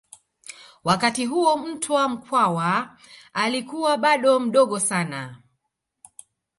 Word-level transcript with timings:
Wakati 0.83 1.25
huo 1.25 1.57
Mtwa 1.57 2.09
Mkwawa 2.09 2.97
alikuwa 3.33 3.97
bado 3.97 4.39
mdogo 4.39 4.79
sana 4.79 5.35